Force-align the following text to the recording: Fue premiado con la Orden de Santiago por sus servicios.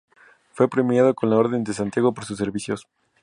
Fue 0.53 0.67
premiado 0.67 1.13
con 1.13 1.29
la 1.29 1.37
Orden 1.37 1.63
de 1.63 1.75
Santiago 1.75 2.11
por 2.11 2.25
sus 2.25 2.39
servicios. 2.39 2.87